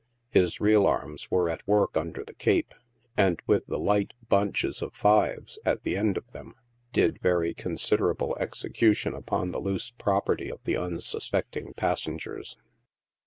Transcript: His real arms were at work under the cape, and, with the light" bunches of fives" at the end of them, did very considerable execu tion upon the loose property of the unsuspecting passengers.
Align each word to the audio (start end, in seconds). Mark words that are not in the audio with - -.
His 0.31 0.59
real 0.59 0.87
arms 0.87 1.29
were 1.29 1.47
at 1.47 1.67
work 1.67 1.95
under 1.95 2.23
the 2.23 2.33
cape, 2.33 2.73
and, 3.15 3.39
with 3.45 3.67
the 3.67 3.77
light" 3.77 4.13
bunches 4.29 4.81
of 4.81 4.95
fives" 4.95 5.59
at 5.63 5.83
the 5.83 5.95
end 5.95 6.17
of 6.17 6.31
them, 6.31 6.55
did 6.91 7.21
very 7.21 7.53
considerable 7.53 8.35
execu 8.39 8.95
tion 8.97 9.13
upon 9.13 9.51
the 9.51 9.61
loose 9.61 9.91
property 9.91 10.49
of 10.49 10.57
the 10.63 10.75
unsuspecting 10.75 11.75
passengers. 11.75 12.57